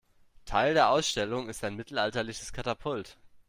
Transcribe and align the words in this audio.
Teil 0.45 0.73
der 0.73 0.89
Ausstellung 0.89 1.47
ist 1.47 1.63
ein 1.63 1.75
mittelalterliches 1.75 2.53
Katapult. 2.53 3.17